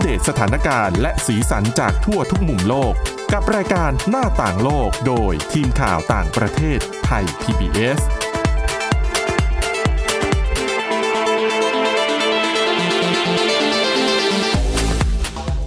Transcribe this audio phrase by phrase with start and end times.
[0.00, 2.92] เดตสถานการณ์และสีสันจากทั่วทุกมุมโลก
[3.32, 8.00] กับรายการหน้าต่างโลกโดยทีมข่าวต่างประเทศไทย PBS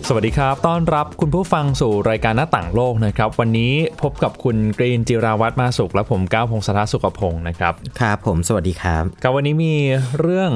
[0.08, 9.76] สวัสดีครับ ต้อนรับคุณผู้ฟังสู่รายการหน้าต่างโลกนะครับ วันนี้พบกับคุณกรีนจิราวัตรมาสุขและผมก้าวพงศธรสุขพงศ์นะครับ ครับผม สวัสดีครับกับวันนี้มี
[10.20, 10.52] เรื่อง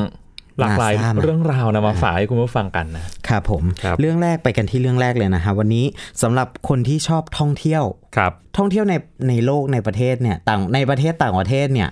[0.60, 5.86] หลากหลายน่าทราบนะเรื่องราวนะมาฝากให้คุณผู้ฟังกันนะครับผมครับเรื่องแรกไปกันที่เรื่องแรกเลยนะฮะวันนี้
[6.22, 7.84] สำหรับคนที่ชอบท่องเที่ยว
[8.18, 8.94] ครับ ท่องเที่ยวใน
[9.30, 11.90] ในโลกในประเทศเนี่ยต่างในประเทศต่างประเทศเนี่ย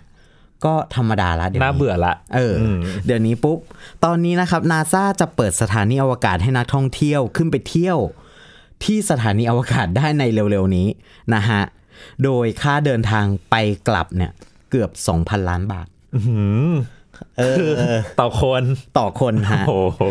[0.65, 3.59] ก็ธรรมดาละเดี๋ยวน่านี้เบื่อละเอออมเดี๋ยวนี้ปุ๊บ
[4.05, 7.97] ตอนนี้นะครับนาซาจะเปิดสถานีอวกาศให้นักท่องเที่ยวขึ้นไปเที่ยว
[8.83, 10.87] ที่สถานีอวกาศได้ในเร็วๆนี้
[11.35, 11.61] นะฮะ
[12.23, 13.55] โดยค่าเดินทางไป
[13.87, 14.31] กลับเนี่ย
[14.71, 16.69] เกือบ 2,000 ล้านบาทอื้อหือ
[17.04, 17.04] เออ
[18.19, 18.63] ต่อคน
[18.99, 20.01] ต่อคนฮะโอ้โห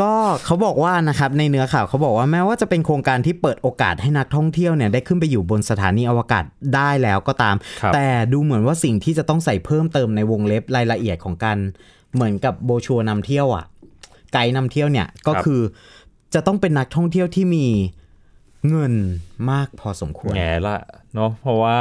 [0.00, 0.10] ก็
[0.44, 11.58] เขาบอกว่านะครับในเนื้อข่าวเขาบอกว่าแม้ว่าจะเป็นโครงการที่เปิดโอกาสให้นักท่องเที่ยวเนี่ยได้ขึ้นไปอยู่บนสถานีอวกาศได้แล้วก็ตามครับแต่ดูเหมือนว่าสิ่งที่จะต้องใส่เพิ่มเติมในวงเล็บรายละเอียดของการ
[12.14, 13.64] เหมือนกับโบชัวร์นำเที่ยวอะ
[14.32, 15.60] ไกด์นำเที่ยวเนี่ยก็คือ
[16.34, 17.66] จะต้องเป็นนักท่องเที่ยวที่มี
[18.68, 18.94] เงิน
[19.50, 20.76] มากพอสมควรแง่ละ
[21.14, 21.78] เนาะเพราะว่า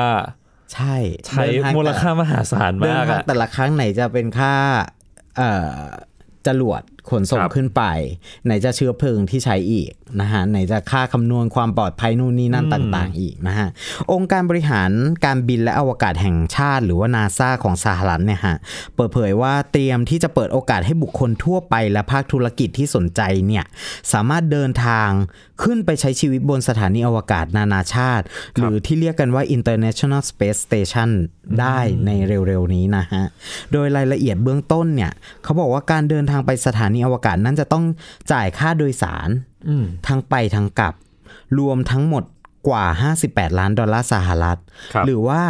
[0.73, 0.95] ใช่
[1.27, 4.53] ใช้เดินทงมูลค่ามหาศาลเดินมากทางอะแต่ละครั้งไหนจะเป็นค่า
[5.37, 5.85] เอ่อ
[6.47, 7.83] จรวดขนส่งครับขึ้นไป
[8.45, 13.67] ไหนจะเชื้อเพลิงที่ใช้อีกนะฮะไหนจะค่าคำนวณความปลอดภัยนู่นนี่นั่นต่างๆ อีกนะฮะ
[14.11, 14.91] องค์การบริหาร
[15.25, 18.55] การบินและอวกาศแห่งชาติ หรือว่านาซาของสหรัฐเนี่ยฮะ
[18.95, 23.65] เปิดเผยว่าเตรียมที่จะเปิดโอกาสให้บุคคลทั่วไปและภาคธุรกิจที่สนใจเนี่ย
[24.11, 25.09] สามารถเดินทาง
[25.63, 28.25] ขึ้นไปใช้ชีวิตบนสถานีอวกาศนานาชาติ
[28.57, 31.09] หรือที่เรียกกันว่า International Space Station
[31.59, 33.23] ได้ในเร็วๆนี้นะฮะ
[33.71, 35.11] โดยรายละเอียดเบื้องต้นเนี่ย
[35.43, 37.83] เขาบอกว่าการเดินทางไปสถานีอวกาศนั้นจะต้อง
[38.31, 39.29] จ่ายค่าโดยสาร
[39.69, 40.93] อืมทั้งไปทั้งกลับ
[41.59, 42.23] รวมทั้งหมด
[42.67, 42.85] กว่า
[43.21, 44.57] 58 ล้านดอลลาร์สหรัฐ
[44.93, 45.41] ครับหรือว่า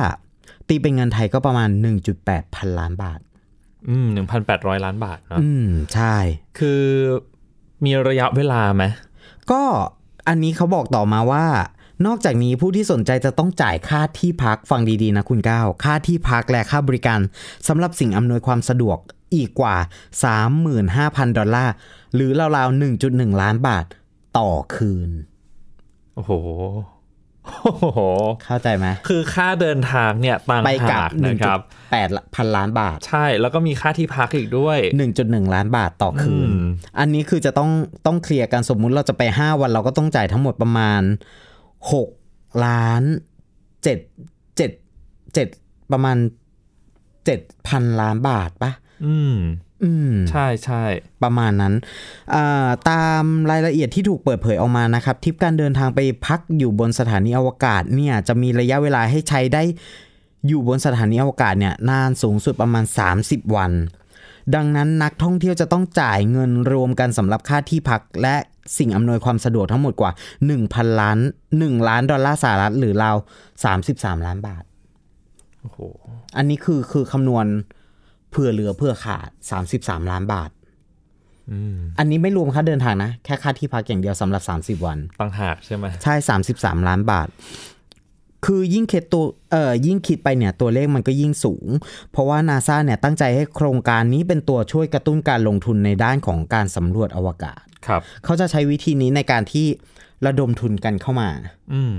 [0.67, 1.69] ตีเป็นเงินไทยก็ประมาณ
[2.11, 3.19] 1.8 พันล้านบาท
[3.89, 6.15] อืมหนึ่งพันแปดร้อยล้านบาทเนาะอืม ใช่
[6.59, 6.83] คือ
[7.85, 8.83] มีระยะเวลาไหม
[9.51, 9.61] ก็
[10.27, 11.45] อันนี้เขาบอกต่อมาว่า
[12.05, 17.19] นอกจากนี้ผู้ที่สนใจจะต้องจ่ายค่าที่พักฟังดีๆนะคุณก้าวค่าที่พักและค่าบริการ
[17.67, 18.97] สำหรับสิ่งอำนวยความสะดวก
[19.35, 19.75] อีกกว่า
[20.57, 21.73] 35,000 ดอลลาร์
[22.15, 23.85] หรือราวๆ 1.1 ล้านบาท
[24.37, 25.09] ต่อคืน
[26.15, 26.31] โอ้โห
[27.63, 27.99] โอ้โห
[28.43, 31.59] เข้าใจไหมคือค่าเดินทางเนี่ยต่างไปกลัหาบกนะครับ
[31.97, 34.77] 1.8พันล้านบาท ใช่ แล้วก็มีค่าที่พักอีกด้วย
[35.17, 36.63] 1.1 ล้านบาทต่อคืนอืม
[36.99, 37.69] อันนี้คือจะต้อง
[38.05, 41.01] ต้องเคลียร์กันสมมุติเราจะไป 5 วันเราก็ต้องจ่ายทั้งหมดประมาณ
[41.81, 43.03] 6 ล้าน
[43.83, 46.17] 7 7 7ประมาณ
[47.23, 48.71] 7,000 ล้านบาทปะ
[49.05, 49.37] อืม
[49.83, 50.83] อืมใช่ใช่
[51.23, 51.73] ประมาณนั้น
[52.33, 59.63] อ่าตามรายละเอียดที่ถูกเปิดเผยออกมานะครับทริปการเดินทางไปพักอยู่บนสถานีอวกาศเนี่ยจะมีระยะเวลาให้ใช้ได้
[60.47, 62.83] อยู่บนสถานีอวกาศเนี่ยนานสูงสุดประมาณ
[63.19, 63.71] 30 วัน
[64.55, 68.35] ดังนั้นนักท่องเที่ยวจะต้องจ่ายเงินรวมกันสำหรับค่าที่พักและ
[68.77, 70.11] สิ่งอำนวยความสะดวกทั้งหมดกว่า
[70.55, 71.17] 1,000 ล้าน
[71.53, 73.17] 1 ล้านดอลลาร์สหรัฐหรือราว
[73.71, 74.63] 33 ล้านบาท
[75.61, 75.79] โอ้โห
[76.37, 77.45] อันนี้คือคือคำนวณ
[78.31, 79.29] เพื่อเหลือเพื่อขาด
[79.69, 80.51] 33 ล้านบาท
[81.51, 84.43] อืมอันนี้ไม่รวมค่าเดินทางนะ แค่ค่าที่พักอย่างเดียวสำหรับ
[84.81, 86.13] 30 วันต่างหากใช่ไหมใช่
[86.51, 87.27] 33 ล้านบาท
[88.45, 91.67] คือยิ่งคิดตัวเอ่อยิ่งคิดไปเนี่ยตัวเลขมันก็ยิ่งสูง
[92.11, 99.67] เพราะว่านาซาเนี่ยตั้งใจให้โครงการนี้เป็นตัวช่วยกระตุ้นการลงทุนในด้านของการสำรวจอวกาศ ครับ เขาจะใช้วิธีนี้ในการที่
[100.25, 101.29] ระดมทุนกันเข้ามา
[101.73, 101.95] อืม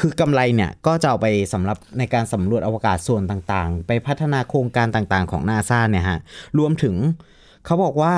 [0.00, 6.18] คือกำไรเนี่ยก็จะเอาไปสำหรับในการสำรวจอวกาศส่วนต่างๆ ไปพัฒนาโครงการต่างๆ ของนาซาเนี่ยฮะ
[6.58, 6.94] รวมถึง
[7.64, 8.14] เขาบอกว่า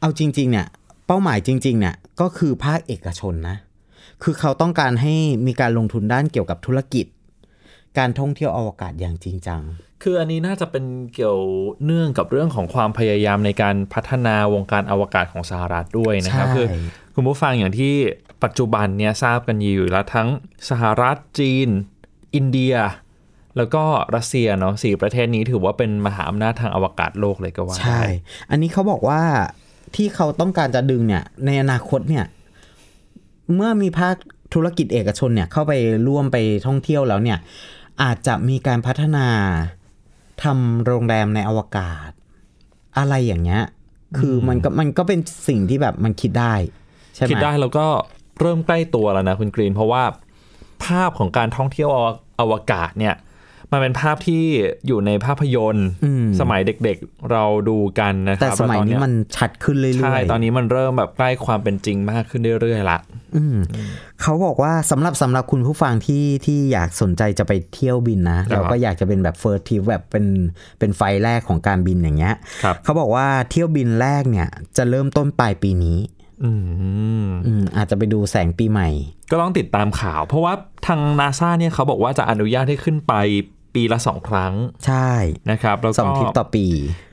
[0.00, 0.66] เอาจริง ๆ เนี่ย
[1.06, 3.56] เป้าหมายจริง ๆ เนี่ยก็คือภาคเอกชนนะ
[4.22, 5.14] คือเขาต้องการให้
[5.46, 7.06] มีการลงทุนด้านเกี่ยวกับธุรกิจ
[7.98, 9.62] การท่องเที่ยวอวกาศอย่างจริงจัง
[10.02, 10.84] คืออันนี้น่าจะเป็น
[11.14, 11.40] เกี่ยว
[11.84, 16.66] เนื่องกับเรื่องของความพยายามในการพัฒนาวงการอวกาศของสหรัฐด้วยนะครับใช่คือ
[17.14, 17.94] คุณผู้ฟังอย่างที่
[18.44, 20.28] ปัจจุบันเนี่ยทราบกันอยู่แล้วทั้ง
[20.70, 21.68] สหรัฐจีน
[22.34, 22.74] อินเดีย
[23.56, 23.84] แล้วก็
[24.16, 28.02] รัสเซียเนาะสี่ประเทศนี้ถือว่าเป็นมหาอำนาจทางอวกาศโลกเลยก็ว่าใช่ได้
[28.50, 29.22] อันนี้เขาบอกว่า
[29.96, 32.24] ที่เขาต้องการจะดึงเนี่ยในอนาคตเนี่ย
[33.54, 34.16] เมื่อมีภาค
[34.54, 35.72] ธุรกิจเอกชนเนี่ยเข้าไป
[36.08, 37.38] ร่วมไปท่องเที่ยวแล้วเนี่ย
[38.02, 39.26] อาจจะมีการพัฒนา
[40.42, 42.10] ทำโรงแรมในอวกาศ
[42.98, 43.62] อะไรอย่างเงี้ย
[44.18, 46.54] คือมันก็มันก็เป็นสิ่งที่แบบมันคิดได้
[47.14, 47.86] ใช่ไหมคิดได้แล้วก็
[48.40, 50.02] เริ่มใกล้ตัวแล้วนะคุณกรีน เพราะว่า
[50.84, 52.08] ภาพของการท่องเที่ยวอว
[52.40, 53.16] อวกาศเนี่ย
[53.72, 54.42] มันเป็นภาพที่
[54.86, 62.98] อยู่ในภาพยนตร์อืมสมัยเด็กๆเราดูกันนะคแต่รับสมัยแล้วตอนี้มันชัดขึ้นเรื่อยๆใช่ตอนนี้มันเริ่มแบบใกล้ความเป็นจริงมากขึ้นเรื่อยๆละ
[63.36, 63.56] อืม
[64.22, 70.26] เขาบอกว่าสำหรับสำหรับคุณผู้ฟังที่ที่อยากสนใจจะไปเที่ยวบินนะครับเราก็อยากจะเป็นแบบเฟิร์สทีแบบเป็น
[70.78, 75.98] เป็นไฟล์แรกของการบินอย่างเงี้ยครับเขาบอกว่าเที่ยวบินแรกเนี่ยจะเริ่มต้นปลายปีนี้
[76.44, 76.52] อื
[77.24, 78.88] มอืมอาจจะไปดูแสงปีใหม่
[79.30, 80.54] ก็ต้องติดตามข่าว เพราะว่า
[80.86, 83.14] ทางนาซาเนี่ยเขาบอกว่าจะอนุญาตให้ขึ้นไป
[83.74, 84.54] ปีละสองครั้ง
[84.86, 85.10] ใช่
[85.50, 86.66] นะครับแล้วสก็องทริปต่อปี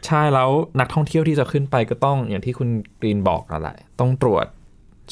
[0.06, 2.70] ใช่แล้วนักท่องเที่ยวที่จะขึ้นไปก็ต้องอย่างที่คุณ
[3.00, 4.46] กรีนบอกนั่นแหละต้องตรวจ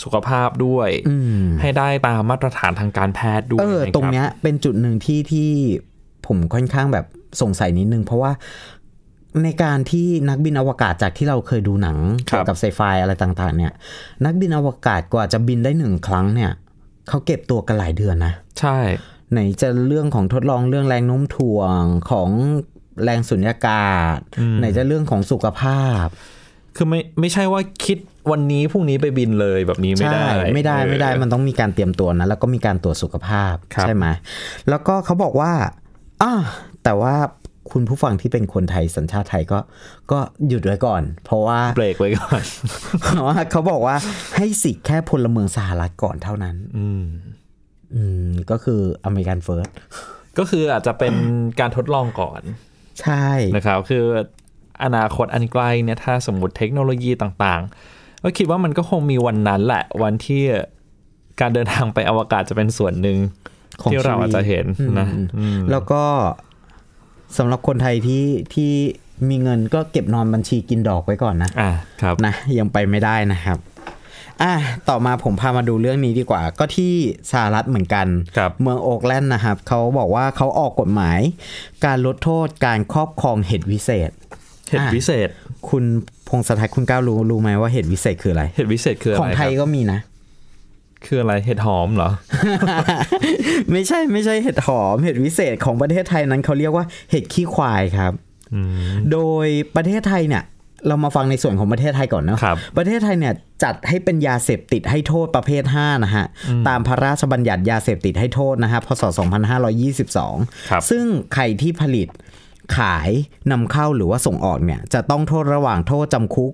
[0.04, 5.52] สุขภาพด้วยอืมให้ได้ตามมาตรฐานทางการแพทย์ด้วยเออนะคบตรงเนี้ยเป็นจุดหนึ่งที่ที่
[6.28, 7.06] ผมค่อนข้างแบบ
[7.42, 8.32] สงสัยนิดนึง เพราะว่า
[9.44, 13.72] ในการที่นักบินอวกาศจากที่เราเคยดูหนังเกี่ยวกับไซไฟอะไรต่างๆ เนี่ย
[14.26, 16.52] นักบินอวกาศกว่าจะบินได้หนึ่งครั้งเนี่ย
[17.10, 18.78] เขาเก็บตัวกันหลายเดือนนะ ใช่
[19.32, 22.30] ไหนจะเรื่องของทดลองเรื่องแรงโน้มถ่วงของ
[23.04, 24.18] แรงสุญญากาศ
[24.60, 26.06] ไหนจะเรื่องของสุขภาพ
[26.76, 27.98] คือไม่ไม่ใช่ว่าคิด
[28.32, 34.06] วันนี้พรุ่งนี้ไปบินเลยแบบนี้ไม่ได้ใช่ไม่ได้ไม่ได้เออมันต้องมีการเตรียมตัวนะ แล้วก็มีการตรวจสุขภาพครับใช่ไหม
[34.70, 35.52] แล้วก็เขาบอกว่า
[36.22, 36.34] อ่า
[36.84, 37.16] แต่ว่า
[37.72, 39.60] คุณผู้ฟังที่เป็นคนไทยสัญชาติไทยก็
[40.12, 42.44] ก็หยุดไว้ก่อน เพราะว่าเบรกไว้ก่อน
[43.02, 43.96] เพราะว่าเขาบอกว่า
[44.36, 47.04] ให้สิทธิ์แค่พลเมืองสหรัฐก่อนเท่านั้น อืม
[47.96, 49.68] อืม ก็คืออเมริกันเฟิร์ส
[50.38, 51.14] ก็คืออาจจะเป็น
[51.60, 52.42] การทดลองก่อน
[53.02, 53.26] ใช่
[53.56, 54.04] นะครับ คือ
[54.84, 60.44] อนาคตอันใกล้เนี่ยถ้าสมมติเทคโนโลยีต่างๆ ก็คิดว่ามันก็คงมีวันนั้นแหละ วันที่
[61.42, 63.18] การเดินทางไปอวกาศจะเป็นส่วนหนึ่ง
[63.82, 64.66] ของที่เราชีวิตอาจจะเห็น
[65.00, 66.04] นะอืมอืมแล้วก็
[67.38, 68.72] สำหรับคนไทยที่ที่
[69.30, 71.72] มีเงินก็เก็บนอนบัญชีกินดอกไว้ก่อนนะอ่า
[72.02, 73.58] ครับนะยังไปไม่ได้นะครับ
[74.44, 74.54] อะ
[74.90, 76.94] ต่อมาผมพามาดูเรื่องนี้ดีกว่า ก็ที่
[77.32, 81.20] สหรัฐเหมือนกันครับเมืองโอ๊กแลนด์นะครับเขาบอกว่าเขาออกกฎหมาย
[81.86, 84.12] การลดโทษการครอบครองเห็ดวิเศษ
[84.70, 85.30] เห็ดอะวิเศษ
[85.70, 85.84] คุณ
[86.30, 90.00] พงศธรคุณก้าวรู้รู้ไหมว่าเห็ดวิเศษคืออะไร เห็ดวิเศษคืออะไร ของไทยครับก็มีนะ
[91.08, 92.10] คืออะไรเห็ดหอมเหรอ
[93.72, 98.14] ไม่ใช่ไม่ใช่เห็ดหอม เห็ดวิเศษของประเทศไทยนั้นเขาเรียกว่าเห็ดขี้ควายครับ
[98.54, 98.70] อืม
[99.12, 100.44] โดยประเทศไทยเนี่ย
[100.88, 106.26] เรามาฟังในส่วนของประเทศไทยก่อนเนาะครับประเทศไทยเนี่ยจัดให้เป็นยาเสพติดให้โทษประเภท 5 นะฮะ
[106.68, 109.04] ตามพระราชบัญญัติยาเสพติดให้โทษนะฮะพศ
[109.86, 112.08] 2522ครับซึ่งใครที่ผลิต
[112.78, 113.10] ขาย
[113.52, 116.54] นำเข้าหรือว่าส่งออกเนี่ย จะต้องโทษระหว่างโทษจำคุก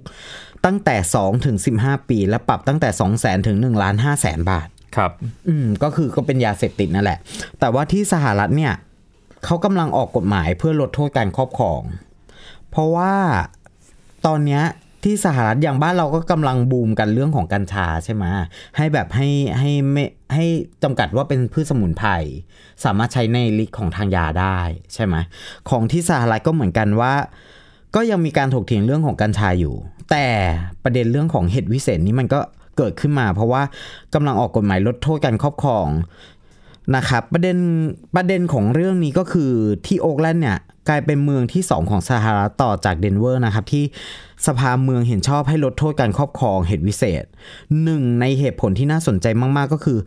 [0.65, 5.11] ตั้งแต่2ถึง15 ปี และปรับตั้งแต่2 0 0 0 0 0ถึง1ล้าน5แสนบาท ครับ
[5.47, 7.19] อืมก็คือก็เป็นยาเสพติดนั่นแหละ
[7.59, 8.73] แต่ว่าที่สหรัฐเนี่ย
[9.45, 11.81] เขากำลังออกกฎหมายเพื่อลดโทษการครอบครอง
[12.71, 13.13] เพราะว่า
[14.25, 14.63] ตอนเนี้ย
[15.03, 18.23] ที่สหรัฐอย่างบ้านเราก็กำลังบูมกันเรื่องของกัญชาใช่ไหม
[18.77, 19.27] ให้แบบให้
[19.59, 20.45] ให้ไม่ให้
[20.83, 22.09] จำกัดว่าเป็นพืชสมุนไพร
[22.83, 24.59] สามารถใช้ในลิกของทางยาได้
[24.93, 25.15] ใช่ไหม
[25.69, 27.13] ของที่สหรัฐก็เหมือนกันว่า
[27.95, 29.75] ก็ยังมีการถกเถียงเรื่องของกัญชาอยู่
[30.11, 30.27] แต่
[30.83, 32.39] ประเด็นเรื่องของเห็ดวิเศษนี้มันก็
[32.77, 33.63] เกิดขึ้นมา เพราะว่า
[34.13, 35.87] กำลังออกกฎหมายลดโทษการครอบครอง
[36.95, 37.57] นะครับประเด็น
[38.15, 39.51] ประเด็นของเรื่องนี้ก็คือ
[39.85, 40.59] ที่โอ๊กแลนด์เนี่ย
[40.89, 43.83] กลายเป็นเมืองที่ 2 ของสหรัฐต่อจากเดนเวอร์นะครับ ที่
[44.47, 47.23] สภาเมืองเห็นชอบให้ลดโทษการครอบครองเห็ดวิเศษ
[47.83, 49.99] หนึ่งในเหตุผลที่น่าสนใจมาก ๆ ก็คือ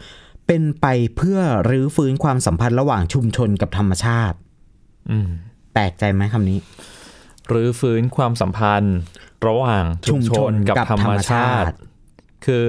[0.47, 0.87] เป็นไป
[1.17, 1.39] เพื่อ
[1.71, 4.37] รื้อฟื้นความสัมพันธ์ระหว่างชุมชนกับธรรมชาติ
[5.11, 5.29] อืม
[5.73, 6.59] แปลกใจไหมคำนี้
[7.49, 8.97] หรือฟื้นความสัมพันธ์
[9.47, 11.75] ระหว่างชุมชนกับกับธรรมธรรมชาชาติติ
[12.45, 12.67] คือ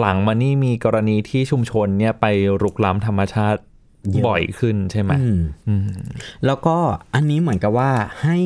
[0.00, 2.26] หลังๆมานี่มีกรณีที่ชุมชนเนี่ยไป
[2.62, 3.60] รุกล้ำธรรมชาติ
[4.26, 5.82] บ่อยขึ้นใช่ไหมอืมอืม
[6.46, 6.76] แล้วก็
[7.14, 7.90] อันนี้เหมือนกับว่า
[8.22, 8.38] ให้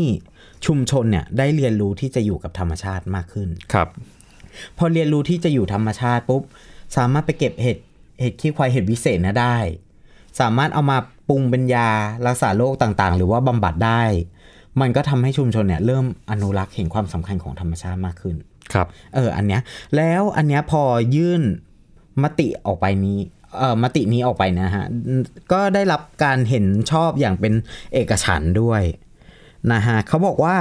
[0.66, 3.88] ชุมชนเนี่ยได้เรียนรู้ที่จะอยู่กับธรรมชาติมากขึ้นครับ
[4.78, 6.42] พอเรียนรู้ที่จะอยู่ธรรมชาติปุ๊บ
[6.96, 7.78] สามารถไปเก็บเห็ด
[8.20, 9.56] เห็ดขี้ควายเห็ดวิเศษนะได้
[10.40, 10.98] สามารถเอามา
[11.28, 11.88] ปรุงเป็นยา
[12.26, 14.02] รักษาโรคต่างๆ หรือว่าบำบัดได้
[14.80, 18.36] มันก็ทำให้ชุมชนเนี่ยเริ่มอนุรักษ์เห็นความสำคัญของธรรมชาติมากขึ้น
[18.72, 19.60] ครับ เออ อันเนี้ย
[19.96, 20.82] แล้วอันเนี้ยพอ
[21.16, 21.42] ยื่น
[22.22, 23.18] มติออกไปนี้
[23.58, 24.84] เออมตินี้ออกไปนะฮะ
[25.52, 27.52] ก็ได้รับการเห็นชอบอย่างเป็น
[27.92, 28.82] เอกฉันท์ด้วย
[29.72, 30.56] นะฮะเขาบอกว่า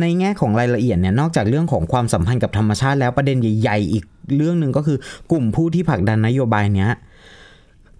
[0.00, 4.04] ในแง่ของรายละเอียดเนี่ยนอกจากเรื่องของความสัมพันธ์กับธรรมชาติแล้วประเด็นใหญ่ ๆ อีก
[4.36, 4.98] เรื่องหนึ่งก็คือ
[5.32, 6.90] กลุ่มผู้ที่ผลักดันนโยบายเนี้ย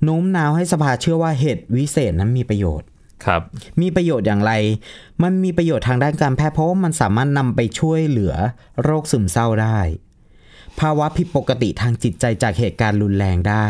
[0.04, 2.88] โน้มน้าวให้สภาเชื่อว่าเห็ดวิเศษนั้นมีประโยชน์
[3.26, 3.42] ครับ
[3.80, 4.52] มีประโยชน์อย่างไร
[5.22, 8.34] มันมีประโยชน์ทางด้านการแพทย์เพราะว่ามันสามารถนำไปช่วยเหลือ
[8.82, 9.78] โรคซึมเศร้าได้
[10.80, 13.66] ภาวะผิดปกติทางจิตใจจากเหตุการณ์รุนแรงได้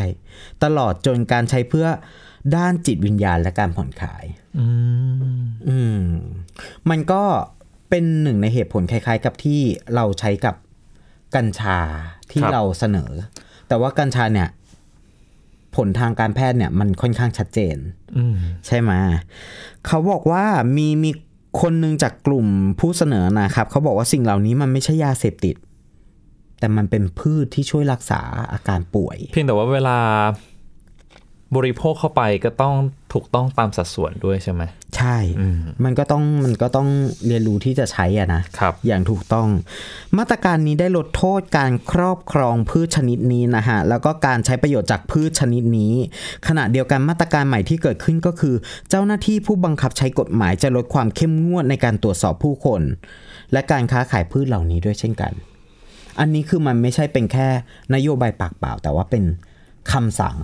[0.64, 1.88] ตลอดจนการใช้เพื่อ
[2.56, 4.24] ด้านจิตวิญญาณและการผ่อนคลาย
[4.58, 4.66] อื
[5.20, 6.02] มอืม
[6.90, 7.22] มันก็
[7.90, 9.60] เป็นหนึ่งในเหตุผลคล้าย ๆ กับที่
[9.94, 10.54] เราใช้กับ
[11.36, 11.78] กัญชา
[12.30, 13.10] ที่เราเสนอ
[13.68, 14.48] แต่ว่ากัญชาเนี่ย
[15.76, 17.76] ผลทางการแพทย์เนี่ยมันค่อนข้างชัดเจน
[18.16, 18.34] อืม
[18.66, 18.92] ใช่ไหม
[19.86, 20.44] เขาบอกว่า
[20.76, 21.10] มีมี
[21.62, 22.46] คนหนึ่งจากกลุ่ม
[22.80, 25.56] ผู้เสนอนะครับ เขาบอกว่าสิ่งเหล่านี้มันไม่ใช่ยาเสพติด
[26.58, 28.20] แต่มันเป็นพืชที่ช่วยรักษา
[28.52, 29.96] อาการป่วย เพียงแต่ว่าเวลา
[31.56, 32.74] บริโภคเข้าไปก็ต้อง
[33.12, 34.62] ถูกต้องตามสัดส่วนด้วยใช่ไหม
[34.96, 36.88] ใช่อืมมันก็ต้องมันก็ต้อง
[37.26, 39.48] เรียนรู้ที่จะใช้อะนะครับอย่างถูกต้อง
[40.18, 45.94] มาตรการนี้ได้ลดโทษการครอบครองพืชชนิดนี้นะฮะแล้วก็การใช้ประโยชน์จากพืชชนิดนี้
[46.46, 48.54] ขณะเดียวกันมาตรการใหม่ที่เกิดขึ้นก็คือ
[48.88, 52.82] เจ้าหน้าที่ผู้บังคับใช้กฎหมายจะลดความเข้มงวดในการตรวจสอบผู้คน
[53.52, 55.32] และการค้าขายพืชเหล่านี้ด้วยเช่นกัน
[56.20, 57.48] อันนี้คือมันไม่ใช่เป็นแค่
[57.94, 59.24] นโยบายปากเปล่า แต่ว่าเป็น
[59.92, 60.36] คำสั่ง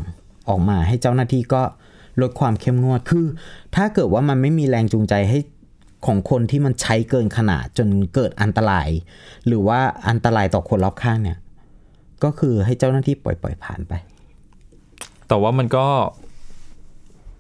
[0.49, 1.63] ออกมาให้เจ้าหน้าที่ก็
[2.23, 3.27] ลดความเข้มงวด คือ
[3.77, 5.39] ถ้าเกิดว่ามันไม่มีแรงจูงใจให้
[6.07, 8.89] ของคนที่มันใช้เกินขนาดจนเกิดอันตราย
[9.47, 11.39] หรือว่าอันตรายต่อคนรอบข้างเนี่ย
[12.25, 13.93] ก็คือให้เจ้าหน้าที่ปล่อยปล่อยผ่านไป
[15.29, 15.87] แต่ว่ามันก็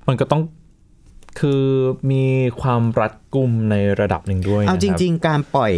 [0.08, 0.42] มันก็ต้อง
[1.40, 1.64] คือ
[2.10, 2.24] มี
[2.60, 5.72] ความรัดกุมในระดับหนึ่งด้วยเอาจนะคบริง ๆ การปล่อย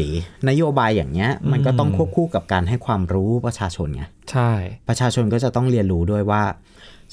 [0.48, 4.50] นโยบายอย่างเงี้ย มันก็ต้องควบคู่กับการให้ความรู้ประชาชนไงใช่
[4.88, 6.42] ประชาชนก็จะต้องเรียนรู้ด้วยว่า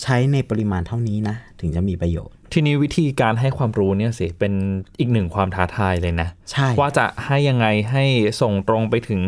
[0.01, 4.53] ใช้ในปริมาณเท่านี้นะ ถึงจะมีประโยชน์ ทีนี้วิธีการให้ความรู้เนี่ยสิเป็น
[4.99, 8.03] อีกหนึ่งความท้าทายเลยนะ ใช่ ว่าจะให้ยังไงให้
[8.41, 9.21] ส่งตรงไปถึง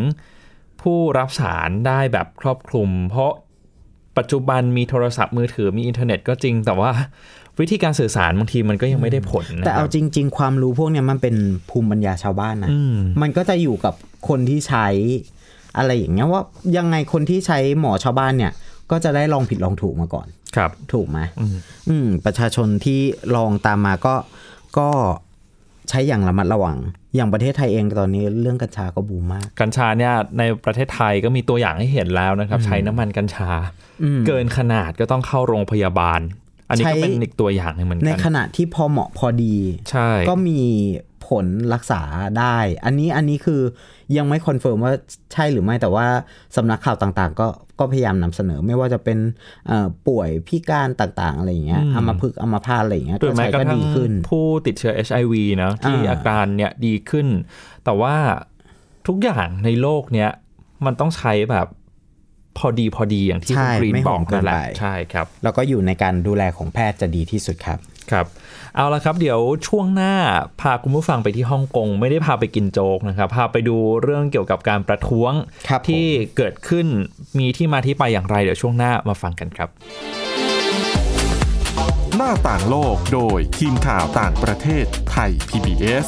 [0.81, 3.31] ผู้รับสารได้แบบครอบคลุม เพราะ
[4.17, 6.91] ปัจจุบันมีโทรศัพท์มือถือมีอินเทอร์เน็ตก็จริง แต่ว่า
[7.59, 11.35] วิธีการสื่อสารบางทีมันก็ยังไม่ได้ผลนะแต่เอาครับจริง ๆ ความรู้พวกเนี้ยมันเป็น
[11.69, 13.93] ภูมิปัญญาชาวบ้านนะอืมมันก็จะอยู่กับ
[14.27, 14.87] คนที่ใช้
[15.77, 16.41] อะไรอย่างเงี้ยว่า
[16.77, 18.51] ยังไงคนที่ใช้หมอชาวบ้านเนี่ย
[18.91, 21.57] ก็จะได้ลองผิดลองถูกมาก่อน ครับ ถูกไหมอืม
[21.89, 22.99] อืม ประชาชนที่
[23.35, 24.15] ลองตามมาก็
[24.77, 24.89] ก็
[25.89, 26.77] ใช้อย่างระมัดระวัง
[27.15, 33.49] อย่างประเทศไทยเองตอนนี้เรื่องกัญชาก็บูมมาก กัญชาเนี่ยในประเทศไทยก็มีตัวอย่างให้เห็นแล้วนะครับ ใช้น้ำมันกัญชา
[34.03, 36.19] อืมเกินขนาดก็ต้องเข้าโรงพยาบาล
[36.69, 39.55] อันนี้ก็ใช้เป็นอีกตัวอย่างหนึ่งเหมือนในกันขณะที่พอเหมาะพอดี
[39.89, 40.61] ใช่ ก็มี
[41.29, 42.01] ผลรักษา
[42.39, 43.61] ได้ อันนี้อันนี้คือ
[44.17, 44.93] ยังไม่ confirm ว่า
[45.33, 46.07] ใช่หรือไม่แต่ว่า
[46.55, 47.47] สำนักข่าวต่างๆ ก็
[47.79, 49.19] ก็พยายามนำเสนอไม่ว่าจะเป็น
[49.67, 57.27] เอ่อป่วยพิการต่างๆ อะไรอย่างเงี้ยอัมพฤกษ์อัมพาตอะไรอย่างเงี้ยหรือก็แม้ใช้กระก็ทั่งดีขึ้น ผู้ติดเชื้อ HIV นะที่อ่าอาการเนี่ยดีขึ้น
[57.85, 58.15] แต่ว่า
[59.07, 60.29] ทุกอย่างในโลกเนี้ย
[60.85, 61.67] มันต้องใช้แบบ
[62.57, 67.79] พอดีพอดีอย่างที่คุณใช่กรีนไม่บโหอกดเกินั่นนแหละไปใช่ครับ แล้วก็อยู่ในการดูแลของแพทย์จะดีที่สุดครับ
[68.11, 68.25] ครับ
[68.75, 70.13] เอาละครับเดี๋ยวช่วงหน้า
[70.61, 75.31] พาคุณผู้ฟังไปที่ฮ่องกงไม่ได้พาไปกินโจ๊กนะครับพาไปดูเรื่องเกี่ยวกับการประท้วง
[75.69, 76.05] ครับที่
[76.37, 76.87] เกิดขึ้น
[77.39, 79.69] มีที่มาที่ไปอย่างไร เดี๋ยวช่วงหน้ามาฟังกันครับ
[82.15, 86.07] หน้าต่างโลกโดยทีมข่าวต่างประเทศไทย PBS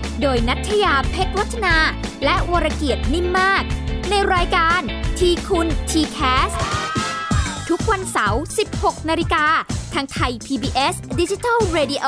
[0.21, 1.75] โดยนัทยาเพชรวัฒนา
[2.23, 3.63] และวรเกียดนิ่มมาก
[4.09, 4.81] ในรายการ
[5.19, 6.51] ทีคุณทีแคส
[7.69, 8.41] ทุกวันเสาร์
[8.75, 9.45] 16 นาฬิกา
[9.93, 12.05] ทางไทย PBS Digital Radio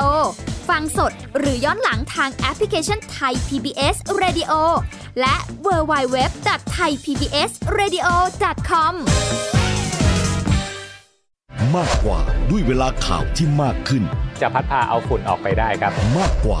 [0.68, 4.52] ฟังสดหรือย้อนหลังทางแอปพลิเคชันไทย PBS Radio
[5.20, 5.34] และ
[5.66, 6.16] w w w
[6.74, 8.08] t h a i PBS Radio
[8.68, 8.94] com
[11.76, 14.02] มากกว่าด้วยเวลาข่าวที่มากขึ้น
[14.40, 16.60] จะพัดพาเอาฝุ่นออกไปได้ครับ มากกว่า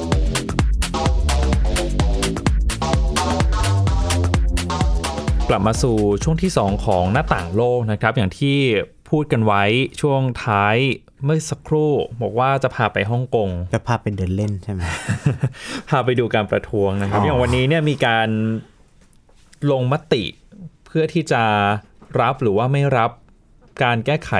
[5.53, 8.57] กลับมาสู่ช่วงที่ 2 ของหน้าต่างโลกนะครับ อย่างที่
[9.09, 9.63] พูดกันไว้
[10.01, 10.75] ช่วงท้าย
[11.23, 11.91] เมื่อสักครู่
[12.21, 14.81] บอกว่าจะพาไปฮ่องกงจะพาไปเดินเล่นใช่ไหม
[15.89, 18.29] พาไปดูการประท้วงนะครับอ๋อออย่างวันนี้เนี่ยมีการ
[19.71, 20.23] ลงมติ
[20.85, 21.43] เพื่อที่จะ
[22.21, 23.11] รับหรือว่าไม่รับ
[23.83, 24.31] การแก้ไข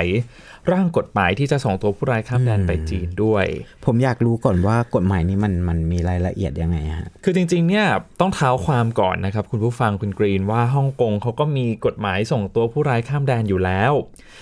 [0.72, 3.46] ร่างกฎหมายที่จะส่งตัวผู้ร้ายข้ามแดนไปจีนด้วย
[3.84, 7.86] ผมอยากรู้ก่อนว่ากฎหมายนี้มันมันมีรายละเอียดยังไงฮะคือจริงๆเนี่ย
[8.20, 13.92] ต้องเท้าความก่อนนะครับ คุณผู้ฟังคุณกรีนว่าฮ่องกงเขาก็มีกฎหมายส่งตัวผู้ร้ายข้ามแดนอยู่แล้ว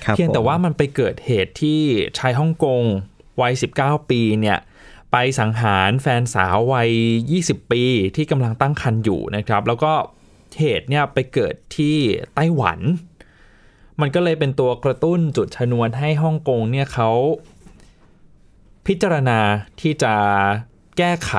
[0.04, 1.80] ครับเพียงแต่ผมว่ามันไปเกิดเหตุที่
[2.18, 2.82] ชายฮ่องกง
[3.40, 4.58] วัย 19 ปีเนี่ย
[5.12, 6.90] ไปสังหารแฟนสาววัย
[7.30, 7.84] 20 ปี
[8.16, 9.92] ที่กำลังตั้งครรภ์อยู่นะครับ แล้วก็
[10.58, 11.96] เหตุเนี่ยไปเกิดที่
[12.34, 12.78] ไต้หวัน
[14.00, 17.10] มันก็เลยเป็นตัวกระตุ้นจุดชนวนให้ฮ่องกงเนี่ยเขา
[18.86, 19.38] พิจารณา
[19.80, 20.14] ที่จะ
[20.98, 21.32] แก้ไข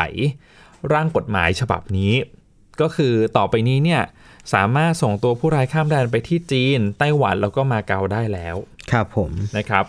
[0.93, 2.13] ร่างกฎหมายฉบับนี้
[2.81, 4.01] ก็คือต่อไปนี้เนี่ย
[4.53, 8.55] สามารถส่งตัวผู้ร้ายข้ามแดนไปที่จีน ไต้หวันแล้วก็มาเก๊าได้แล้ว
[8.91, 9.85] ครับผมนะครับ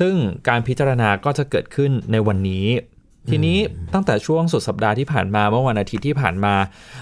[0.00, 0.14] ซึ่ง
[0.48, 2.66] การพิจารณาก็จะเกิดขึ้นในวันนี้
[3.30, 3.58] ทีนี้
[3.94, 6.54] ตั้งแต่ช่วงสุดสัปดาห์ที่ผ่านมาเมื่อวันอาทิตย์ที่ผ่านมา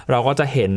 [0.09, 0.73] เราก็จะเห็น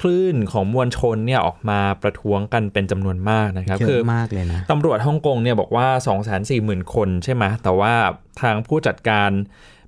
[0.00, 7.94] คลื่นของมวลชนเนี่ยออกมาประท้วงกันเป็นจำนวนมากนะครับเยคืออะมากเลยนะตำรวจฮ่องกงเนี่ยบอกว่า 2 4 0 0 0 0 คนใช่ไหมแต่ว่า
[8.40, 9.30] ทางผู้จัดการ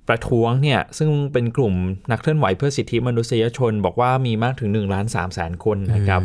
[0.07, 1.73] ประท้วงเนี่ยซึ่งเป็นกลุ่ม
[2.11, 6.21] นักเคลื่อนไหวเพื่อสิทธิมนุษยชน บอกว่ามีมากถึง1ล้าน3แสนคนนะครับ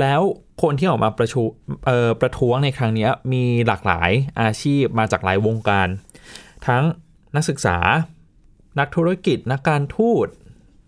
[0.00, 0.20] แล้ว
[0.62, 1.42] คนที่ออกมาประชุ
[1.86, 4.10] เอ่อประท้วงในครั้งเนี้ยมีหลากหลาย
[4.42, 5.88] อาชีพมาจากหลายวงการ
[6.66, 6.82] ทั้ง
[7.36, 7.78] นักศึกษา
[8.78, 10.26] นักธุรกิจ นักการทูต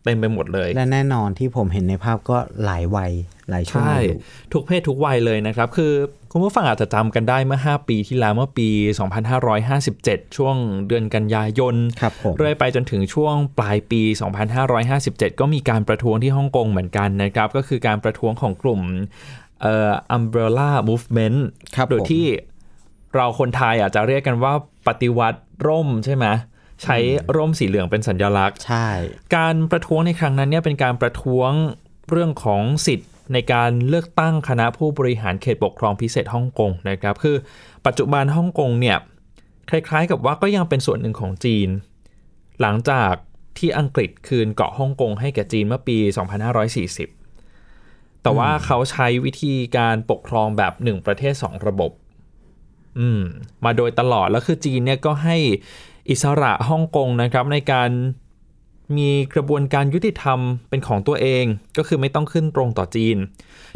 [0.04, 3.12] เต็มไปหมดเลย และแน่นอนที่ผมเห็นในภาพก็หลายวัย
[3.50, 4.12] หลายช่วงใช่อายุ
[4.52, 5.92] ทุกเพศทุกวัยเลยนะครับ คือ
[6.30, 8.68] คุณผู้ฟังอาจจะจำกันได้เมื่อ 5 ปีที่แล้วเมื่อปี
[9.52, 14.02] 2557 ช่วงเดือนกันยายนครับผมเรื่อยไปจนถึงช่วงปลายปี
[14.70, 18.80] 2557 ก็มีการประท้วงที่ฮ่องกงเหมือนกันนะครับ ก็คือการประท้วงของกลุ่ม
[19.62, 21.38] เอ่อ umbrella movement
[21.76, 22.26] ครับโดยผมที่
[23.14, 24.52] เราคนไทยอาจจะเรียกกันว่า
[24.88, 26.26] ปฏิวัติร่มใช่ไหม
[26.82, 26.96] ใช้
[27.36, 28.88] ร่มสีเหลืองเป็นสัญลักษณ์ ใช่
[29.36, 31.50] การประท้วงในครั้งนั้นเนี่ยเป็นการประท้วง
[32.10, 37.36] เรื่องของสิทธิ์ในการเลือกตั้งคณะผู้บริหารเขตปกครองพิเศษฮ่องกงนะครับ คือ
[37.86, 38.98] ปัจจุบันฮ่องกงเนี่ย
[39.70, 41.68] คล้ายๆกับว่าก็ยังเป็นส่วนหนึ่งของจีน
[42.60, 43.12] หลังจาก
[43.58, 45.96] ที่อังกฤษคืนเกาะฮ่องกงให้แก่จีนเมื่อปี
[47.30, 51.90] 2540 แต่ว่าเขาใช้วิธีการปกครองแบบหนึ่งประเทศสองระบบ
[52.98, 53.22] อืม
[53.64, 55.36] มาโดยตลอดแล้วคือจีนเนี่ยก็ให้
[56.10, 57.90] อิสระฮ่องกงนะครับในการ
[58.96, 60.38] มีกระบวนการยุติธรรม
[60.68, 61.44] เป็นของตัวเอง
[61.76, 63.16] ก็คือไม่ต้องขึ้นตรงต่อจีน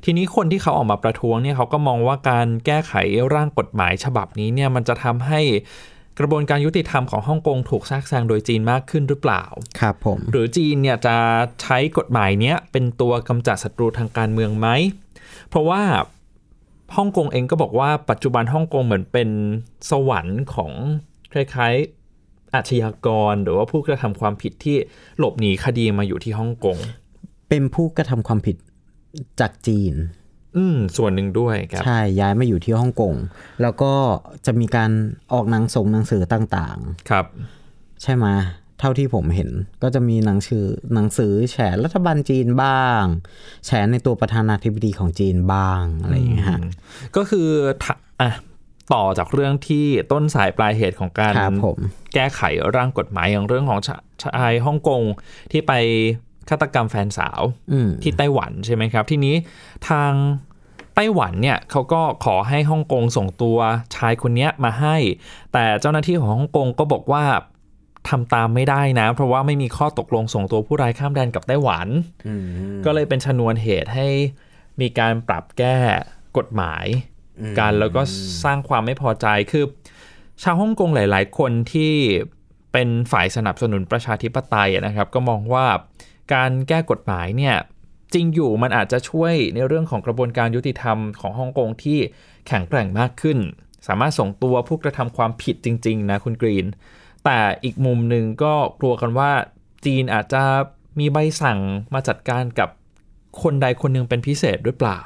[0.04, 2.92] ทีนี้คนที่เขาออกมาประท้วงเนี่ยเขาก็มองว่าการแก้ไข
[3.34, 5.40] ร่างกฎหมายฉบับนี้เนี่ยมันจะทำให้
[6.18, 9.44] กระบวนการยุติธรรมของฮ่องกงถูกแทรกแซงโดยจีนมากขึ้นหรือเปล่า
[9.80, 11.16] ครับผม หรือจีนเนี่ยจะ
[11.62, 14.68] ใช้กฎหมายเนี้ยเป็นตัวกำจัดศัตรูทางการเมืองไหม
[15.48, 15.82] เพราะว่า
[16.96, 19.28] ฮ่องกงเองก็บอกว่าปัจจุบันฮ่องกงเหมือนเป็น
[19.90, 20.72] สวรรค์ของ
[21.32, 21.95] คล้ายๆ
[22.54, 24.76] อาชญากรหรือว่าผู้กระทำความผิดที่
[25.18, 26.76] หลบหนีคดีมาอยู่ที่ฮ่องกง
[27.48, 28.56] เป็นผู้กระทำความผิด
[29.40, 29.94] จากจีน
[30.56, 33.14] อืมส่วนหนึ่งด้วยครับ ใช่ ย้ายมาอยู่ที่ฮ่องกง
[33.62, 33.92] แล้วก็
[34.46, 34.90] จะมีการ
[35.32, 36.78] ออกหนังส่งหนังสือต่าง
[37.10, 38.26] ครับๆใช่ไหม
[38.80, 39.50] เท่าที่ผมเห็น
[39.82, 43.02] ก็จะมีหนังสือหนังสือแฉรัฐบาลจีนบ้าง
[43.66, 46.60] แฉในตัวประธานาธิบดีของจีนบ้างอะไรอย่างเงี้ยฮะ
[47.16, 47.48] ก็คือ
[47.82, 48.30] ถ้าอะ
[48.94, 51.76] ต่อจากเรื่องที่ต้นสายปลายเหตุของการครับผม
[52.14, 52.40] แก้ไข
[52.76, 55.02] ร่างกฎหมายอย่างเรื่องของชาชายฮ่องกง
[55.52, 55.72] ที่ไป
[56.48, 57.40] ฆาตกรรมแฟนสาว
[57.72, 59.34] อืมที่ไต้หวันใช่ไหมครับ ทีนี้
[59.88, 60.12] ทาง
[60.94, 63.58] ไต้หวันเนี่ยเขาก็ขอให้ฮ่องกงส่งตัว
[63.96, 64.96] ชายคนเนี้ยมาให้
[65.52, 67.24] แต่เจ้าหน้าที่ของฮ่องกงก็บอกว่า
[68.08, 71.88] ทำตามไม่ได้นะ เพราะว่าไม่มีข้อตกลงส่งตัวผู้ร้ายข้ามแดนกับไต้หวัน
[72.84, 74.06] ก็เลยเป็นชนวนเหตุให้
[74.80, 75.76] มีการปรับแก้
[76.36, 76.86] กฎหมาย
[77.58, 78.02] กันแล้วก็
[78.44, 79.64] สร้างความไม่พอใจคือ
[80.42, 81.92] ชาวฮ่องกงหลาย ๆ คนที่
[82.72, 85.66] เป็นฝ่ายสนับสนุนประชาธิปไตยอะนะครับ ก็มองว่า
[86.34, 87.56] การแก้กฎหมายเนี่ย
[88.14, 91.98] จริงอยู่มันอาจจะช่วยในเรื่องของกระบวนการยุติธรรมของฮ่องกงที่
[92.46, 93.38] แข็งแกร่งมากขึ้น
[93.86, 96.66] สามารถส่งตัวผู้กระทำความผิดจริง ๆ นะคุณกรีน
[97.24, 99.30] แต่อีกมุมหนึ่งก็กลัวกันว่า
[99.84, 100.42] จีนอาจจะ
[100.98, 101.58] มีใบสั่ง
[101.94, 102.68] มาจัดการกับ
[103.42, 105.00] คนใดคนหนึ่งเป็นพิเศษหรือเปล่า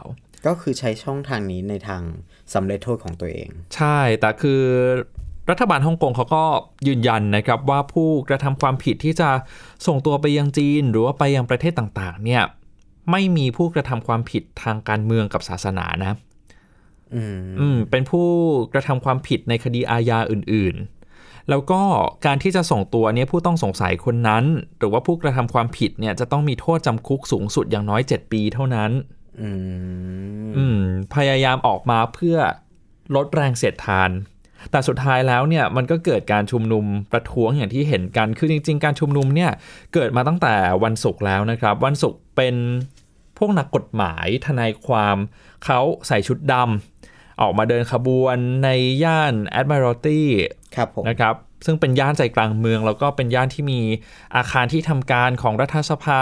[0.46, 2.02] ก็คือใช้ช่องทางนี้ในทาง
[2.54, 4.60] สำเร็จโทษของตัวเอง ใช่ แต่คือ
[5.50, 6.44] รัฐบาลฮ่องกงเขาก็
[6.86, 9.30] ยืนยันนะครับว่าผู้กระทำความผิดที่จะ
[9.86, 12.42] ส่งตัวไปยังจีน หรือว่าไปยังประเทศต่างๆ เนี่ย
[13.10, 16.12] ไม่มีผู้กระทำความผิดทางการเมืองกับศาสนานะ
[17.14, 18.28] อืมอืมเป็นผู้
[18.72, 21.82] กระทำความผิดในคดีอาญาอื่นๆ แล้วก็
[22.26, 24.44] การที่จะส่งตัวเนี่ยผู้ต้องสงสัยคนนั้น
[24.78, 28.90] หรือว่าผู้กระทำความผิดเนี่ยจะต้องมีโทษจำคุกสูงสุดอย่างน้อย 7 ปีเท่านั้น
[29.42, 29.50] อื
[30.46, 30.82] มอืม
[31.14, 32.36] พยายามออกมาเพื่อ
[33.16, 34.10] ลดแรงเสียดทาน
[34.70, 39.50] แต่สุดท้ายแล้วเนี่ยมันก็เกิดการชุมนุมประท้วงอย่างที่เห็นกัน คือจริง ๆ การชุมนุมเนี่ย
[39.94, 42.54] เกิดมาตั้งแต่วันศุกร์แล้วนะครับ วันศุกร์เป็น
[43.38, 45.16] พวกนักกฎหมายทนายความ
[45.64, 48.68] เขาใส่ชุดดำออกมาเดินขบวนใน
[49.04, 50.20] ย่าน Admiralty
[50.76, 53.80] ครับผมนะครับ ซึ่งเป็นย่านใจกลางเมือง แล้วก็เป็นย่านที่มี
[54.36, 56.20] อาคารที่ทำการของรัฐสภา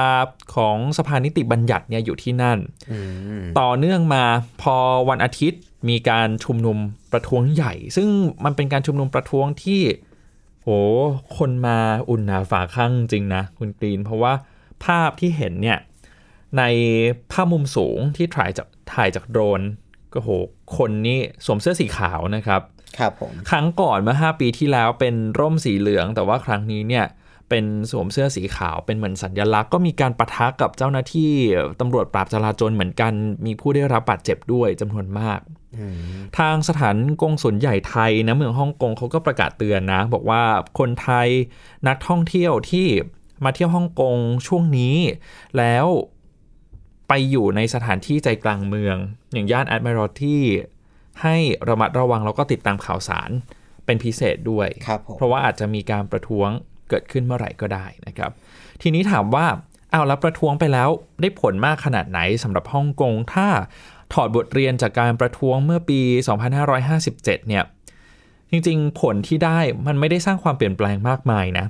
[0.54, 2.58] ของสภานิติบัญญัติเนี่ยอยู่ที่นั่น
[3.60, 4.24] ต่อเนื่องมา
[4.62, 4.76] พอ
[5.08, 6.78] วันอาทิตย์มีการชุมนุม
[7.12, 8.08] ประท้วงใหญ่ ซึ่ง
[8.44, 9.82] มันเป็นการชุมนุมประท้วงที่
[10.62, 10.68] โห
[11.36, 14.32] คนมาอุ่นหนาฝาข้างจริงนะคุณกรีน เพราะว่า
[14.84, 15.78] ภาพที่เห็นเนี่ย
[16.58, 16.62] ใน
[17.32, 19.60] ภาพมุมสูงที่ถ่ายจากถ่ายจากโดรน
[20.12, 20.30] ก็โห
[20.76, 22.62] คนนี่สวมเสื้อสีขาวนะครับ
[22.98, 27.06] ครับผมครั้งก่อนเมื่อ 5 ปีที่แล้วเป็นร่มสีเหลือง แต่ว่าครั้งนี้เนี่ย
[27.48, 31.32] เป็นสวมเสื้อสีขาวเป็นเหมือนสัญลักษณ์ก็มีการปะทะกับเจ้าหน้าที่
[31.80, 33.12] ตำรวจปราบจราจรเหมือนกัน
[33.46, 35.40] มีผู้ได้รับบาดเจ็บด้วยจำนวนมาก
[36.38, 40.42] ทางสถานกงสุลใหญ่ไทยนะเมืองฮ่องกงเขาก็ประกาศเตือนนะ บอกว่า
[40.78, 41.28] คนไทย
[41.88, 42.86] นักท่องเที่ยวที่
[43.44, 44.96] มาเที่ยวฮ่องกงช่วงนี้
[45.58, 45.86] แล้ว
[47.08, 48.96] ไปอยู่ในสถานที่ใจกลางเมือง
[49.32, 50.42] อย่างย่านแอดมิรัลที่
[51.22, 51.36] ให้
[51.68, 53.30] ระมัดระวังแล้วก็ติดตามข่าวสาร
[53.86, 56.48] เป็นพิเศษด้วยครับผมเพราะว่าอาจจะมีการประท้วง
[56.88, 58.30] เกิดขึ้นเมื่อไหร่ก็ได้นะครับ
[58.82, 59.46] ทีนี้ถามว่า
[59.90, 60.88] เอาแล้วประท้วงไปแล้ว
[61.20, 63.48] ได้ผลมากขนาดไหนสำหรับฮ่องกง ถ้า
[64.12, 66.00] ถอดบทเรียนจากการประท้วงเมื่อปี
[66.74, 67.64] 2557 เนี่ย
[68.50, 71.66] จริงๆ ผลที่ได้มันไม่ได้สร้างความเปลี่ยนแปลงมากมายนะ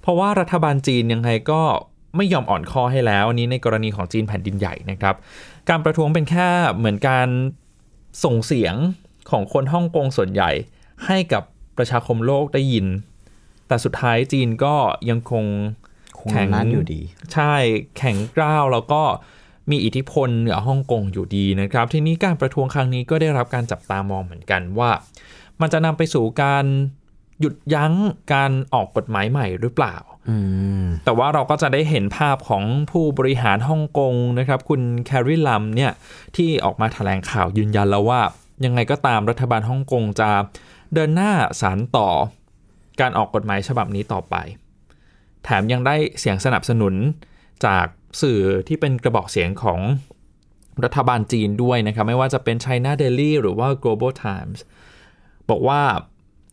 [0.00, 1.62] เพราะว่ารัฐบาลจีนยังไงก็
[2.16, 5.14] ไม่ยอมอ่อนคอให้แล้วอันนี้ในกรณีของจีนแผ่นดินใหญ่นะครับ
[5.68, 7.28] การประท้วงเป็นแค่เหมือนการ
[8.24, 8.74] ส่งเสียง
[9.30, 10.50] ของคนฮ่องกงส่วนใหญ่
[11.06, 11.42] ให้กับ
[11.76, 12.86] ประชาคมโลกได้ยิน
[13.68, 14.74] แต่สุดท้ายจีนก็
[15.10, 15.44] ยังคง
[16.20, 17.00] คงนั้นอยู่ดี
[17.32, 17.54] ใช่
[17.96, 19.02] แข็งกร้าวแล้วก็
[19.70, 24.90] มีอิทธิพลเหนือฮ่องกงอยู่ดีนะครับ ทีนี้การประท้วงครั้งนี้ก็ได้รับการจับตามองเหมือนกันว่า
[25.60, 26.64] มันจะนำไปสู่การ
[27.40, 27.92] หยุดยั้ง
[28.32, 30.11] การออกกฎหมายใหม่หรือเปล่าอืม
[31.04, 35.92] แต่ว่าเราก็จะได้เห็นภาพของผู้บริหารฮ่องกงนะครับ คุณแคร์รีลัมเนี่ย
[36.36, 38.20] ที่ออกมาแถลงข่าวยืนยันแล้วว่า
[38.64, 40.30] ยังไงก็ตามรัฐบาลฮ่องกงจะ
[40.94, 42.08] เดินหน้าสารต่อ
[43.00, 44.34] การออกกฎหมายฉบับนี้ต่อไป
[45.44, 46.94] แถมยังได้เสียงสนับสนุน
[47.66, 47.86] จาก
[48.22, 49.80] สื่อที่เป็นกระบอกเสียงของ
[50.84, 54.58] รัฐบาลจีนด้วยนะครับ ไม่ว่าจะเป็น China Daily หรือว่า Global Times
[55.50, 55.80] บอกว่า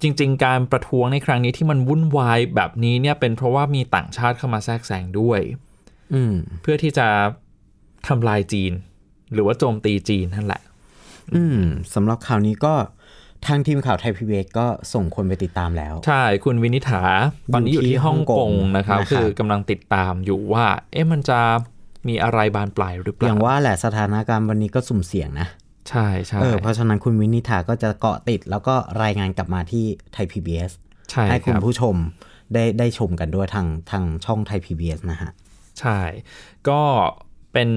[0.02, 5.42] จริง ๆ การประท้วงในครั้งนี้ที่มันวุ่นวายแบบนี้เนี่ยเป็นเพราะว่ามีต่างชาติเข้ามาแทรกแซงด้วย
[6.14, 7.08] อืมเพื่อที่จะ
[8.08, 8.74] ทำลายจีน
[9.34, 10.62] หรือว่าโจมตีจีนนั่นแหละ
[11.36, 11.60] อืม
[11.94, 12.74] สำหรับข่าวนี้ก็
[13.46, 17.04] ทางทีมข่าวไทยพีบีก็ส่งคนไปติดตามแล้ว ใช่ คุณวินิษฐา
[17.54, 21.40] ตอนนี้อยู่ที่ฮ่องกงนะครับนะครับ คือกำลังติดตามอยู่ว่า เอ๊ะมันจะ
[22.08, 25.48] มีอะไรบานปลายหรือเปอล่าย่างว่าแหละสถานการณ์วันนี้ก็สุ่มเสี่ยงนะ
[25.90, 30.72] ใช่ใช่เออเพราะฉะนั้นคุณวินิธาก็จะเกาะติด แล้วก็รายงานกลับมาที่ไทย PBS
[31.12, 31.96] ใช่ให้คคุณรับผู้ชม
[32.54, 35.32] ได้ได้ชมกันด้วยทางทางช่องไทย PBS นะฮะ
[35.80, 36.00] ใช่
[36.70, 36.82] ก็
[37.54, 37.70] เป็น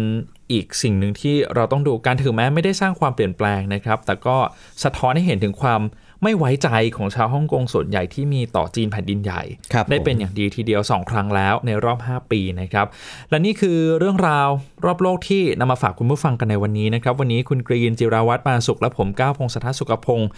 [0.53, 4.37] อีกสิ่งหนึ่งที่เราต้องดูการถือแม้ไม่ได้สร้างความเปลี่ยนแปลงนะครับ แต่ก็
[4.85, 5.81] สะท้อนให้เห็นถึงความ
[6.25, 12.87] ไม่ไว้ใจของชาวฮ่องกงส่วนใหญ่ที่มีต่อจีนแผ่นดินใหญ่ครับได้เป็นผมอย่างดีทีเดียว 2 ครั้งแล้วในรอบ 5 ปีนะครับ
[13.31, 14.49] และนี่คือเรื่องราว
[14.85, 20.29] รอบโลกที่นำมาฝากคุณผู้ฟังกันในวันนี้นะครับ วันนี้คุณกรีนจิราวัตรมาสุขและผมก้าวพงศธรสุขพงศ์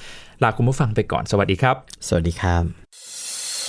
[0.43, 1.77] ลาคุณผู้ฟังไปก่อนสวัสดีครับ
[2.09, 2.63] สวัสดีครับ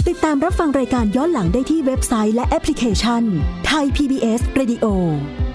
[0.07, 3.23] ติดตามรับฟังรายการย้อนหลังได้ที่เว็บไซต์และแอปพลิเคชัน
[3.67, 4.85] ไทย PBS Radio
[5.53, 5.54] ไ